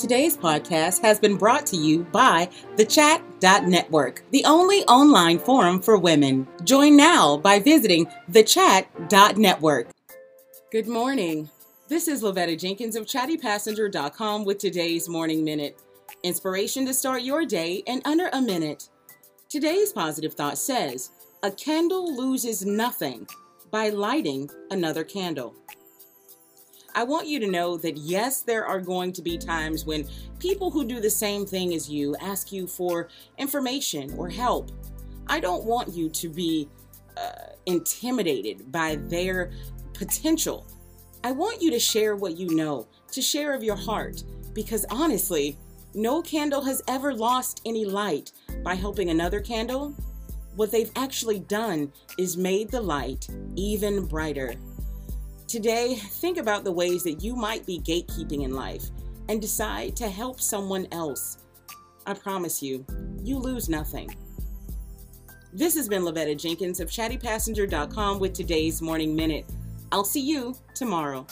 Today's 0.00 0.34
podcast 0.34 1.02
has 1.02 1.20
been 1.20 1.36
brought 1.36 1.66
to 1.66 1.76
you 1.76 2.04
by 2.04 2.48
the 2.78 2.86
Chat.network, 2.86 4.22
the 4.30 4.42
only 4.46 4.82
online 4.84 5.38
forum 5.38 5.78
for 5.78 5.98
women. 5.98 6.48
Join 6.64 6.96
now 6.96 7.36
by 7.36 7.58
visiting 7.58 8.06
the 8.26 8.42
thechat.network. 8.42 9.88
Good 10.72 10.88
morning. 10.88 11.50
This 11.88 12.08
is 12.08 12.22
Lavetta 12.22 12.58
Jenkins 12.58 12.96
of 12.96 13.04
chattypassenger.com 13.04 14.46
with 14.46 14.56
today's 14.56 15.06
Morning 15.06 15.44
Minute. 15.44 15.78
Inspiration 16.22 16.86
to 16.86 16.94
start 16.94 17.20
your 17.20 17.44
day 17.44 17.82
in 17.86 18.00
under 18.06 18.30
a 18.32 18.40
minute. 18.40 18.88
Today's 19.50 19.92
positive 19.92 20.32
thought 20.32 20.56
says, 20.56 21.10
A 21.42 21.50
candle 21.50 22.16
loses 22.16 22.64
nothing 22.64 23.28
by 23.70 23.90
lighting 23.90 24.48
another 24.70 25.04
candle. 25.04 25.54
I 26.94 27.04
want 27.04 27.28
you 27.28 27.38
to 27.40 27.46
know 27.46 27.76
that 27.78 27.96
yes, 27.96 28.42
there 28.42 28.66
are 28.66 28.80
going 28.80 29.12
to 29.12 29.22
be 29.22 29.38
times 29.38 29.84
when 29.84 30.08
people 30.38 30.70
who 30.70 30.84
do 30.84 31.00
the 31.00 31.10
same 31.10 31.46
thing 31.46 31.74
as 31.74 31.88
you 31.88 32.16
ask 32.20 32.52
you 32.52 32.66
for 32.66 33.08
information 33.38 34.12
or 34.16 34.28
help. 34.28 34.70
I 35.28 35.40
don't 35.40 35.64
want 35.64 35.94
you 35.94 36.08
to 36.08 36.28
be 36.28 36.68
uh, 37.16 37.52
intimidated 37.66 38.72
by 38.72 38.96
their 39.08 39.52
potential. 39.94 40.66
I 41.22 41.32
want 41.32 41.62
you 41.62 41.70
to 41.70 41.78
share 41.78 42.16
what 42.16 42.36
you 42.36 42.54
know, 42.54 42.88
to 43.12 43.22
share 43.22 43.54
of 43.54 43.62
your 43.62 43.76
heart, 43.76 44.24
because 44.52 44.86
honestly, 44.90 45.58
no 45.94 46.22
candle 46.22 46.62
has 46.62 46.82
ever 46.88 47.14
lost 47.14 47.60
any 47.64 47.84
light 47.84 48.32
by 48.64 48.74
helping 48.74 49.10
another 49.10 49.40
candle. 49.40 49.94
What 50.56 50.72
they've 50.72 50.90
actually 50.96 51.40
done 51.40 51.92
is 52.18 52.36
made 52.36 52.70
the 52.70 52.80
light 52.80 53.28
even 53.54 54.06
brighter. 54.06 54.54
Today, 55.50 55.96
think 55.96 56.38
about 56.38 56.62
the 56.62 56.70
ways 56.70 57.02
that 57.02 57.24
you 57.24 57.34
might 57.34 57.66
be 57.66 57.80
gatekeeping 57.80 58.44
in 58.44 58.54
life 58.54 58.84
and 59.28 59.40
decide 59.40 59.96
to 59.96 60.08
help 60.08 60.40
someone 60.40 60.86
else. 60.92 61.38
I 62.06 62.14
promise 62.14 62.62
you, 62.62 62.86
you 63.20 63.36
lose 63.36 63.68
nothing. 63.68 64.14
This 65.52 65.74
has 65.74 65.88
been 65.88 66.02
Lavetta 66.02 66.40
Jenkins 66.40 66.78
of 66.78 66.88
chattypassenger.com 66.88 68.20
with 68.20 68.32
today's 68.32 68.80
Morning 68.80 69.16
Minute. 69.16 69.44
I'll 69.90 70.04
see 70.04 70.20
you 70.20 70.54
tomorrow. 70.72 71.26